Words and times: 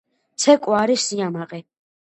ცეკვა 0.45 0.79
არის 0.87 1.07
სიამაყე 1.11 1.65